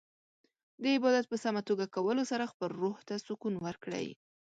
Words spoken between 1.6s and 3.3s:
توګه کولو سره خپل روح ته